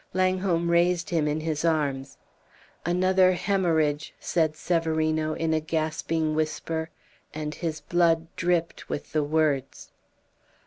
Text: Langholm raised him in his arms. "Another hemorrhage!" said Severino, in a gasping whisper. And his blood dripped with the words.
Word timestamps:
Langholm 0.15 0.71
raised 0.71 1.11
him 1.11 1.27
in 1.27 1.41
his 1.41 1.63
arms. 1.63 2.17
"Another 2.87 3.33
hemorrhage!" 3.33 4.15
said 4.19 4.55
Severino, 4.55 5.35
in 5.35 5.53
a 5.53 5.59
gasping 5.61 6.33
whisper. 6.33 6.89
And 7.35 7.53
his 7.53 7.81
blood 7.81 8.25
dripped 8.35 8.89
with 8.89 9.13
the 9.13 9.23
words. 9.23 9.91